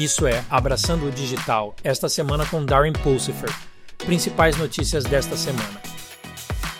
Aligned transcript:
Isso 0.00 0.26
é 0.26 0.42
Abraçando 0.48 1.06
o 1.06 1.12
Digital, 1.12 1.76
esta 1.84 2.08
semana 2.08 2.46
com 2.46 2.64
Darren 2.64 2.94
Pulsifer. 2.94 3.50
Principais 3.98 4.56
notícias 4.56 5.04
desta 5.04 5.36
semana. 5.36 5.78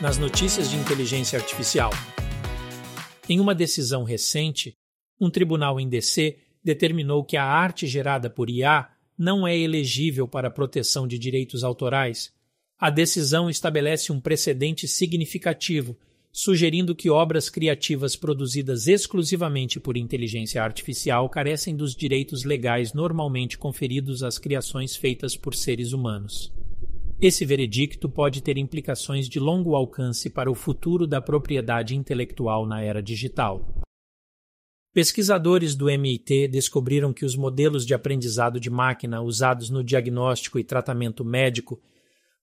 Nas 0.00 0.18
notícias 0.18 0.70
de 0.70 0.76
inteligência 0.76 1.36
artificial. 1.36 1.90
Em 3.28 3.40
uma 3.40 3.56
decisão 3.56 4.04
recente, 4.04 4.72
um 5.20 5.28
tribunal 5.28 5.80
em 5.80 5.88
DC 5.88 6.38
determinou 6.62 7.24
que 7.24 7.36
a 7.36 7.42
arte 7.42 7.88
gerada 7.88 8.30
por 8.30 8.48
IA 8.48 8.88
não 9.18 9.44
é 9.44 9.58
elegível 9.58 10.28
para 10.28 10.48
proteção 10.48 11.04
de 11.04 11.18
direitos 11.18 11.64
autorais. 11.64 12.32
A 12.78 12.88
decisão 12.88 13.50
estabelece 13.50 14.12
um 14.12 14.20
precedente 14.20 14.86
significativo 14.86 15.98
sugerindo 16.40 16.94
que 16.94 17.10
obras 17.10 17.50
criativas 17.50 18.14
produzidas 18.14 18.86
exclusivamente 18.86 19.80
por 19.80 19.96
inteligência 19.96 20.62
artificial 20.62 21.28
carecem 21.28 21.74
dos 21.74 21.96
direitos 21.96 22.44
legais 22.44 22.92
normalmente 22.92 23.58
conferidos 23.58 24.22
às 24.22 24.38
criações 24.38 24.94
feitas 24.94 25.36
por 25.36 25.52
seres 25.52 25.92
humanos. 25.92 26.54
Esse 27.20 27.44
veredicto 27.44 28.08
pode 28.08 28.40
ter 28.40 28.56
implicações 28.56 29.28
de 29.28 29.40
longo 29.40 29.74
alcance 29.74 30.30
para 30.30 30.48
o 30.48 30.54
futuro 30.54 31.08
da 31.08 31.20
propriedade 31.20 31.96
intelectual 31.96 32.64
na 32.64 32.80
era 32.80 33.02
digital. 33.02 33.66
Pesquisadores 34.94 35.74
do 35.74 35.90
MIT 35.90 36.46
descobriram 36.46 37.12
que 37.12 37.24
os 37.24 37.34
modelos 37.34 37.84
de 37.84 37.94
aprendizado 37.94 38.60
de 38.60 38.70
máquina 38.70 39.20
usados 39.20 39.70
no 39.70 39.82
diagnóstico 39.82 40.56
e 40.56 40.62
tratamento 40.62 41.24
médico 41.24 41.82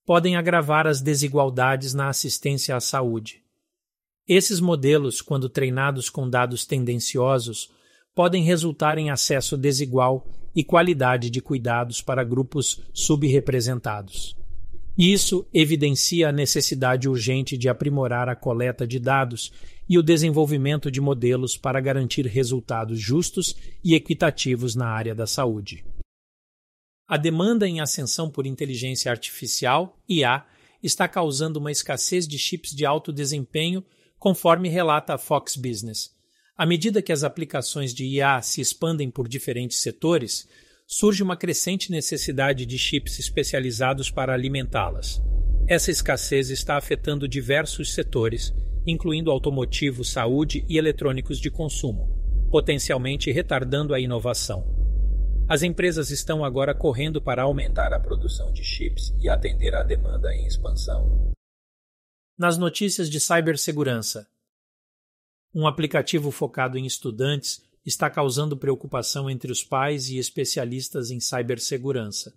podem 0.04 0.36
agravar 0.36 0.86
as 0.86 1.00
desigualdades 1.00 1.94
na 1.94 2.10
assistência 2.10 2.76
à 2.76 2.80
saúde. 2.80 3.45
Esses 4.28 4.58
modelos, 4.58 5.22
quando 5.22 5.48
treinados 5.48 6.10
com 6.10 6.28
dados 6.28 6.66
tendenciosos, 6.66 7.70
podem 8.12 8.42
resultar 8.42 8.98
em 8.98 9.10
acesso 9.10 9.56
desigual 9.56 10.26
e 10.54 10.64
qualidade 10.64 11.30
de 11.30 11.40
cuidados 11.40 12.02
para 12.02 12.24
grupos 12.24 12.80
subrepresentados. 12.92 14.36
Isso 14.98 15.46
evidencia 15.52 16.30
a 16.30 16.32
necessidade 16.32 17.08
urgente 17.08 17.56
de 17.56 17.68
aprimorar 17.68 18.28
a 18.28 18.34
coleta 18.34 18.86
de 18.86 18.98
dados 18.98 19.52
e 19.88 19.98
o 19.98 20.02
desenvolvimento 20.02 20.90
de 20.90 21.00
modelos 21.00 21.56
para 21.56 21.80
garantir 21.80 22.26
resultados 22.26 22.98
justos 22.98 23.54
e 23.84 23.94
equitativos 23.94 24.74
na 24.74 24.88
área 24.88 25.14
da 25.14 25.26
saúde. 25.26 25.84
A 27.06 27.16
demanda 27.16 27.68
em 27.68 27.80
ascensão 27.80 28.28
por 28.30 28.46
inteligência 28.46 29.12
artificial, 29.12 29.96
IA, 30.08 30.44
está 30.82 31.06
causando 31.06 31.60
uma 31.60 31.70
escassez 31.70 32.26
de 32.26 32.38
chips 32.38 32.74
de 32.74 32.84
alto 32.84 33.12
desempenho 33.12 33.84
conforme 34.18 34.68
relata 34.68 35.14
a 35.14 35.18
Fox 35.18 35.56
Business. 35.56 36.10
À 36.56 36.64
medida 36.64 37.02
que 37.02 37.12
as 37.12 37.22
aplicações 37.22 37.92
de 37.92 38.04
IA 38.04 38.40
se 38.40 38.60
expandem 38.60 39.10
por 39.10 39.28
diferentes 39.28 39.78
setores, 39.78 40.48
surge 40.86 41.22
uma 41.22 41.36
crescente 41.36 41.90
necessidade 41.90 42.64
de 42.64 42.78
chips 42.78 43.18
especializados 43.18 44.10
para 44.10 44.32
alimentá-las. 44.32 45.20
Essa 45.68 45.90
escassez 45.90 46.48
está 46.48 46.76
afetando 46.76 47.28
diversos 47.28 47.92
setores, 47.92 48.54
incluindo 48.86 49.30
automotivo, 49.30 50.04
saúde 50.04 50.64
e 50.68 50.78
eletrônicos 50.78 51.40
de 51.40 51.50
consumo, 51.50 52.08
potencialmente 52.50 53.32
retardando 53.32 53.92
a 53.92 54.00
inovação. 54.00 54.64
As 55.48 55.62
empresas 55.62 56.10
estão 56.10 56.44
agora 56.44 56.74
correndo 56.74 57.20
para 57.20 57.42
aumentar 57.42 57.92
a 57.92 58.00
produção 58.00 58.52
de 58.52 58.64
chips 58.64 59.14
e 59.20 59.28
atender 59.28 59.74
à 59.74 59.82
demanda 59.82 60.32
em 60.34 60.46
expansão 60.46 61.34
nas 62.38 62.58
notícias 62.58 63.08
de 63.08 63.18
cibersegurança. 63.18 64.28
Um 65.54 65.66
aplicativo 65.66 66.30
focado 66.30 66.76
em 66.76 66.84
estudantes 66.84 67.62
está 67.84 68.10
causando 68.10 68.56
preocupação 68.56 69.30
entre 69.30 69.50
os 69.50 69.64
pais 69.64 70.10
e 70.10 70.18
especialistas 70.18 71.10
em 71.10 71.20
cibersegurança. 71.20 72.34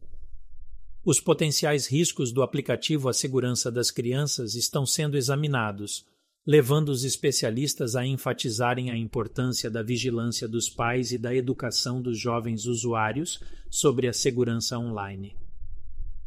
Os 1.03 1.19
potenciais 1.19 1.87
riscos 1.87 2.31
do 2.31 2.43
aplicativo 2.43 3.09
à 3.09 3.13
segurança 3.13 3.71
das 3.71 3.89
crianças 3.89 4.53
estão 4.55 4.85
sendo 4.85 5.17
examinados, 5.17 6.05
levando 6.45 6.89
os 6.89 7.03
especialistas 7.03 7.95
a 7.95 8.05
enfatizarem 8.05 8.91
a 8.91 8.97
importância 8.97 9.69
da 9.69 9.81
vigilância 9.81 10.47
dos 10.47 10.69
pais 10.69 11.11
e 11.11 11.17
da 11.17 11.33
educação 11.33 12.01
dos 12.01 12.17
jovens 12.17 12.65
usuários 12.65 13.39
sobre 13.69 14.07
a 14.07 14.13
segurança 14.13 14.77
online. 14.77 15.35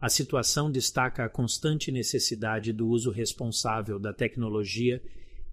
A 0.02 0.08
situação 0.08 0.68
destaca 0.68 1.24
a 1.24 1.28
constante 1.28 1.92
necessidade 1.92 2.72
do 2.72 2.88
uso 2.88 3.12
responsável 3.12 4.00
da 4.00 4.12
tecnologia 4.12 5.00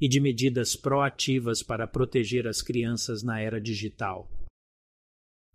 e 0.02 0.08
de 0.08 0.20
medidas 0.20 0.76
proativas 0.76 1.62
para 1.62 1.86
proteger 1.86 2.48
as 2.48 2.60
crianças 2.60 3.22
na 3.22 3.40
era 3.40 3.62
digital. 3.62 4.28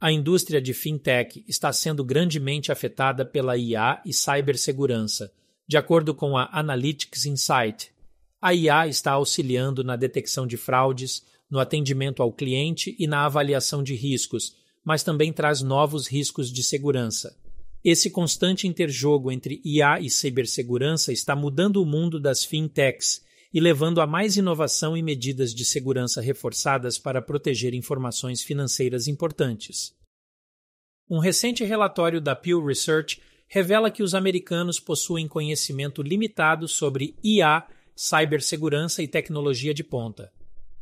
A 0.00 0.12
indústria 0.12 0.62
de 0.62 0.72
fintech 0.72 1.44
está 1.48 1.72
sendo 1.72 2.04
grandemente 2.04 2.70
afetada 2.70 3.24
pela 3.24 3.56
IA 3.56 4.00
e 4.06 4.12
cibersegurança, 4.12 5.32
de 5.66 5.76
acordo 5.76 6.14
com 6.14 6.36
a 6.36 6.48
Analytics 6.52 7.26
Insight. 7.26 7.92
A 8.40 8.54
IA 8.54 8.86
está 8.86 9.10
auxiliando 9.10 9.82
na 9.82 9.96
detecção 9.96 10.46
de 10.46 10.56
fraudes, 10.56 11.26
no 11.50 11.58
atendimento 11.58 12.22
ao 12.22 12.32
cliente 12.32 12.94
e 12.96 13.08
na 13.08 13.26
avaliação 13.26 13.82
de 13.82 13.96
riscos, 13.96 14.54
mas 14.84 15.02
também 15.02 15.32
traz 15.32 15.62
novos 15.62 16.06
riscos 16.06 16.48
de 16.48 16.62
segurança. 16.62 17.36
Esse 17.84 18.08
constante 18.08 18.66
interjogo 18.66 19.30
entre 19.30 19.60
IA 19.62 20.00
e 20.00 20.08
cibersegurança 20.08 21.12
está 21.12 21.36
mudando 21.36 21.82
o 21.82 21.84
mundo 21.84 22.18
das 22.18 22.42
fintechs 22.42 23.22
e 23.52 23.60
levando 23.60 24.00
a 24.00 24.06
mais 24.06 24.38
inovação 24.38 24.96
e 24.96 25.02
medidas 25.02 25.54
de 25.54 25.66
segurança 25.66 26.22
reforçadas 26.22 26.98
para 26.98 27.20
proteger 27.20 27.74
informações 27.74 28.42
financeiras 28.42 29.06
importantes. 29.06 29.94
Um 31.10 31.18
recente 31.18 31.62
relatório 31.62 32.22
da 32.22 32.34
Pew 32.34 32.64
Research 32.64 33.20
revela 33.46 33.90
que 33.90 34.02
os 34.02 34.14
americanos 34.14 34.80
possuem 34.80 35.28
conhecimento 35.28 36.02
limitado 36.02 36.66
sobre 36.66 37.14
IA, 37.22 37.66
cibersegurança 37.94 39.02
e 39.02 39.08
tecnologia 39.08 39.74
de 39.74 39.84
ponta. 39.84 40.32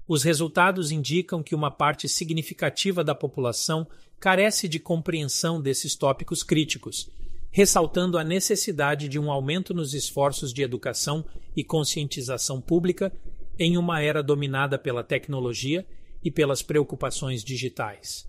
Os 0.07 0.23
resultados 0.23 0.91
indicam 0.91 1.43
que 1.43 1.55
uma 1.55 1.71
parte 1.71 2.09
significativa 2.09 3.05
da 3.05 3.15
população 3.15 3.87
carece 4.19 4.69
de 4.69 4.79
compreensão 4.79 5.61
desses 5.61 5.95
tópicos 5.95 6.43
críticos, 6.43 7.11
ressaltando 7.51 8.19
a 8.19 8.25
necessidade 8.25 9.09
de 9.09 9.19
um 9.19 9.31
aumento 9.31 9.75
nos 9.75 9.95
esforços 9.95 10.53
de 10.53 10.63
educação 10.63 11.25
e 11.57 11.63
conscientização 11.63 12.61
pública 12.61 13.13
em 13.59 13.77
uma 13.77 14.01
era 14.01 14.23
dominada 14.23 14.79
pela 14.79 15.05
tecnologia 15.05 15.87
e 16.23 16.31
pelas 16.31 16.63
preocupações 16.63 17.45
digitais. 17.45 18.27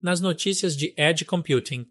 Nas 0.00 0.20
notícias 0.20 0.76
de 0.76 0.94
Edge 0.96 1.24
Computing, 1.24 1.86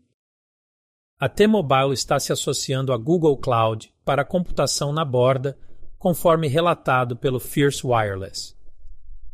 a 1.20 1.28
T-Mobile 1.28 1.94
está 1.94 2.20
se 2.20 2.32
associando 2.32 2.94
à 2.94 2.98
Google 2.98 3.38
Cloud 3.38 3.92
para 4.04 4.26
computação 4.26 4.94
na 4.94 5.04
borda, 5.04 5.58
conforme 6.06 6.48
relatado 6.48 7.16
pelo 7.16 7.40
Fierce 7.40 7.82
Wireless. 7.84 8.56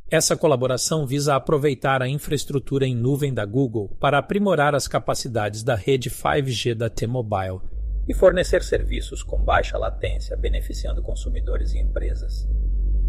Essa 0.09 0.37
colaboração 0.37 1.05
visa 1.05 1.35
aproveitar 1.35 2.01
a 2.01 2.07
infraestrutura 2.07 2.87
em 2.87 2.95
nuvem 2.95 3.33
da 3.33 3.45
Google 3.45 3.89
para 3.99 4.17
aprimorar 4.17 4.73
as 4.73 4.87
capacidades 4.87 5.63
da 5.63 5.75
rede 5.75 6.09
5G 6.09 6.73
da 6.73 6.89
T-Mobile 6.89 7.59
e 8.07 8.13
fornecer 8.13 8.63
serviços 8.63 9.21
com 9.21 9.43
baixa 9.43 9.77
latência, 9.77 10.37
beneficiando 10.37 11.01
consumidores 11.01 11.73
e 11.73 11.79
empresas. 11.79 12.47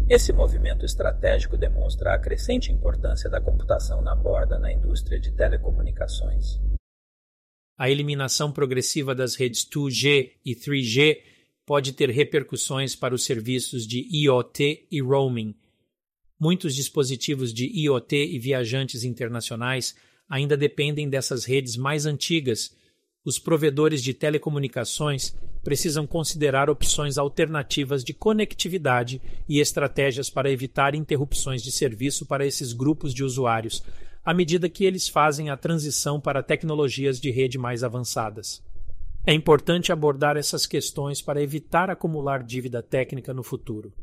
Esse 0.09 0.33
movimento 0.33 0.85
estratégico 0.85 1.55
demonstra 1.55 2.15
a 2.15 2.19
crescente 2.19 2.69
importância 2.69 3.29
da 3.29 3.39
computação 3.39 4.01
na 4.01 4.13
borda 4.13 4.59
na 4.59 4.73
indústria 4.73 5.17
de 5.17 5.31
telecomunicações. 5.31 6.59
A 7.77 7.89
eliminação 7.89 8.51
progressiva 8.51 9.15
das 9.15 9.35
redes 9.35 9.65
2G 9.65 10.31
e 10.45 10.53
3G 10.53 11.31
pode 11.65 11.93
ter 11.93 12.09
repercussões 12.09 12.95
para 12.95 13.15
os 13.15 13.23
serviços 13.23 13.87
de 13.87 14.07
IoT 14.11 14.87
e 14.91 15.01
roaming 15.01 15.55
Muitos 16.43 16.75
dispositivos 16.75 17.53
de 17.53 17.67
IoT 17.67 18.15
e 18.15 18.37
viajantes 18.37 19.05
internacionais 19.05 19.95
ainda 20.27 20.57
dependem 20.57 21.09
dessas 21.09 21.45
redes 21.45 21.77
mais 21.77 22.05
antigas. 22.05 22.75
Os 23.23 23.39
provedores 23.39 24.03
de 24.03 24.13
telecomunicações 24.13 25.33
precisam 25.63 26.05
considerar 26.05 26.69
opções 26.69 27.17
alternativas 27.17 28.03
de 28.03 28.13
conectividade 28.13 29.21
e 29.47 29.61
estratégias 29.61 30.29
para 30.29 30.51
evitar 30.51 30.95
interrupções 30.95 31.63
de 31.63 31.71
serviço 31.71 32.25
para 32.25 32.45
esses 32.45 32.73
grupos 32.73 33.13
de 33.13 33.23
usuários, 33.23 33.81
à 34.21 34.33
medida 34.33 34.67
que 34.67 34.83
eles 34.83 35.07
fazem 35.07 35.49
a 35.49 35.55
transição 35.55 36.19
para 36.19 36.43
tecnologias 36.43 37.21
de 37.21 37.31
rede 37.31 37.57
mais 37.57 37.85
avançadas. 37.85 38.61
É 39.25 39.33
importante 39.33 39.89
abordar 39.89 40.35
essas 40.35 40.67
questões 40.67 41.21
para 41.21 41.41
evitar 41.41 41.89
acumular 41.89 42.43
dívida 42.43 42.83
técnica 42.83 43.33
no 43.33 43.41
futuro. 43.41 43.93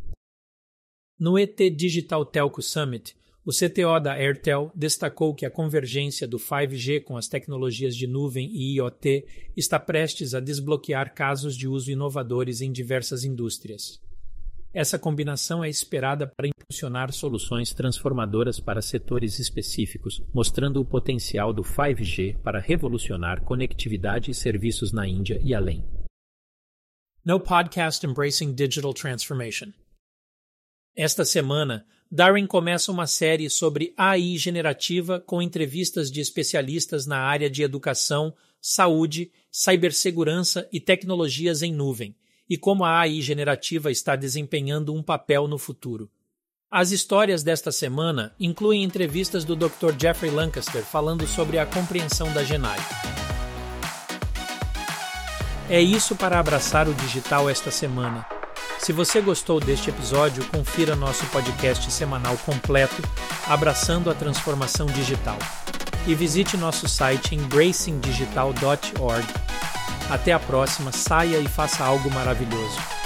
No 1.18 1.38
ET 1.38 1.58
Digital 1.76 2.24
Telco 2.24 2.62
Summit, 2.62 3.14
o 3.44 3.52
CTO 3.52 4.00
da 4.02 4.14
Airtel 4.14 4.72
destacou 4.74 5.34
que 5.34 5.44
a 5.44 5.50
convergência 5.50 6.26
do 6.26 6.38
5G 6.38 7.04
com 7.04 7.18
as 7.18 7.28
tecnologias 7.28 7.94
de 7.94 8.06
nuvem 8.06 8.50
e 8.50 8.76
IoT 8.76 9.26
está 9.54 9.78
prestes 9.78 10.34
a 10.34 10.40
desbloquear 10.40 11.14
casos 11.14 11.54
de 11.54 11.68
uso 11.68 11.90
inovadores 11.90 12.62
em 12.62 12.72
diversas 12.72 13.22
indústrias. 13.22 14.00
Essa 14.72 15.00
combinação 15.00 15.64
é 15.64 15.68
esperada 15.68 16.28
para 16.28 16.46
impulsionar 16.46 17.12
soluções 17.12 17.74
transformadoras 17.74 18.60
para 18.60 18.80
setores 18.80 19.40
específicos, 19.40 20.22
mostrando 20.32 20.80
o 20.80 20.84
potencial 20.84 21.52
do 21.52 21.62
5G 21.62 22.38
para 22.38 22.60
revolucionar 22.60 23.42
conectividade 23.42 24.30
e 24.30 24.34
serviços 24.34 24.92
na 24.92 25.08
Índia 25.08 25.40
e 25.42 25.52
além. 25.52 25.84
No 27.24 27.40
Podcast 27.40 28.06
Embracing 28.06 28.54
Digital 28.54 28.94
Transformation. 28.94 29.72
Esta 30.94 31.24
semana, 31.24 31.84
Darwin 32.08 32.46
começa 32.46 32.92
uma 32.92 33.08
série 33.08 33.50
sobre 33.50 33.92
AI 33.96 34.38
generativa 34.38 35.18
com 35.18 35.42
entrevistas 35.42 36.12
de 36.12 36.20
especialistas 36.20 37.06
na 37.06 37.18
área 37.18 37.50
de 37.50 37.64
educação, 37.64 38.32
saúde, 38.60 39.32
cibersegurança 39.50 40.68
e 40.72 40.78
tecnologias 40.78 41.60
em 41.60 41.72
nuvem 41.72 42.14
e 42.50 42.58
como 42.58 42.84
a 42.84 42.98
AI 42.98 43.22
generativa 43.22 43.92
está 43.92 44.16
desempenhando 44.16 44.92
um 44.92 45.00
papel 45.00 45.46
no 45.46 45.56
futuro. 45.56 46.10
As 46.68 46.90
histórias 46.90 47.44
desta 47.44 47.70
semana 47.70 48.34
incluem 48.40 48.82
entrevistas 48.82 49.44
do 49.44 49.54
Dr. 49.54 49.94
Jeffrey 49.96 50.32
Lancaster 50.32 50.82
falando 50.82 51.26
sobre 51.28 51.58
a 51.58 51.66
compreensão 51.66 52.32
da 52.32 52.42
Genai. 52.42 52.78
É 55.68 55.80
isso 55.80 56.16
para 56.16 56.40
abraçar 56.40 56.88
o 56.88 56.94
digital 56.94 57.48
esta 57.48 57.70
semana. 57.70 58.26
Se 58.80 58.92
você 58.92 59.20
gostou 59.20 59.60
deste 59.60 59.90
episódio, 59.90 60.44
confira 60.46 60.96
nosso 60.96 61.24
podcast 61.26 61.88
semanal 61.92 62.36
completo 62.38 63.02
Abraçando 63.46 64.10
a 64.10 64.14
Transformação 64.14 64.86
Digital 64.86 65.38
e 66.06 66.14
visite 66.14 66.56
nosso 66.56 66.88
site 66.88 67.34
embracingdigital.org 67.34 69.26
até 70.10 70.32
a 70.32 70.38
próxima, 70.38 70.92
saia 70.92 71.38
e 71.38 71.46
faça 71.46 71.84
algo 71.84 72.10
maravilhoso. 72.12 72.99